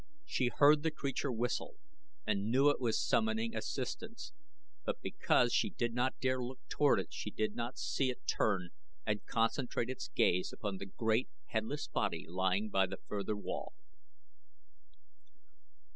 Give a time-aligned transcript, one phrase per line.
[0.25, 1.75] She heard the creature whistle
[2.25, 4.33] and knew that it was summoning assistance,
[4.83, 8.69] but because she did not dare look toward it she did not see it turn
[9.05, 13.73] and concentrate its gaze upon the great, headless body lying by the further wall.